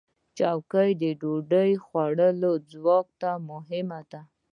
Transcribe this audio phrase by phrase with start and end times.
[0.37, 4.21] چوکۍ د ډوډۍ خوراک ته مهمه ده.